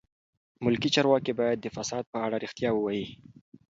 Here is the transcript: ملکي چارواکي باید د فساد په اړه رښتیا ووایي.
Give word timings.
ملکي 0.63 0.89
چارواکي 0.95 1.33
باید 1.39 1.57
د 1.61 1.67
فساد 1.75 2.03
په 2.13 2.17
اړه 2.25 2.37
رښتیا 2.43 2.69
ووایي. 2.73 3.05